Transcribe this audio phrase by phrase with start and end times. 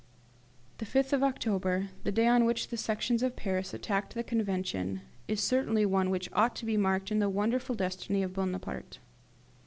[0.79, 5.01] The 5th of October, the day on which the Sections of Paris attacked the Convention,
[5.27, 8.97] is certainly one which ought to be marked in the wonderful destiny of Bonaparte.